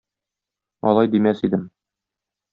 [0.93, 1.69] Алай димәс идем.